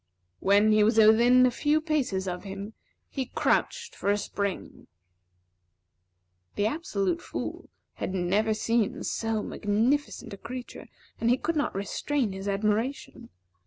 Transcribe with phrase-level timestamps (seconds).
[0.39, 2.73] When he was within a few paces of him,
[3.07, 4.87] he crouched for a spring.
[6.55, 10.87] The Absolute Fool had never seen so magnificent a creature,
[11.19, 13.29] and he could not restrain his admiration.